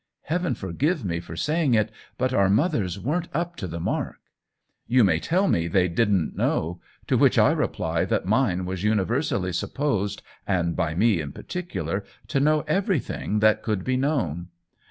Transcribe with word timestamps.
Heaven 0.23 0.55
forgive 0.55 1.05
me 1.05 1.19
for 1.19 1.35
saying 1.35 1.75
it, 1.75 1.91
but 2.17 2.33
our 2.33 2.49
mothers 2.49 2.99
weren't 2.99 3.27
up 3.35 3.55
to 3.57 3.67
the 3.67 3.79
mark! 3.79 4.17
You 4.87 5.03
may 5.03 5.19
tell 5.19 5.47
me 5.47 5.67
they 5.67 5.87
didn't 5.87 6.35
know; 6.35 6.81
to 7.05 7.19
which 7.19 7.37
I 7.37 7.51
reply 7.51 8.05
that 8.05 8.25
mine 8.25 8.65
was 8.65 8.81
universally 8.83 9.53
supposed, 9.53 10.23
and 10.47 10.75
by 10.75 10.95
me 10.95 11.21
in 11.21 11.31
particular, 11.33 12.03
to 12.29 12.39
know 12.39 12.61
everything 12.61 13.41
that 13.41 13.61
could 13.61 13.83
be 13.83 13.95
known. 13.95 14.47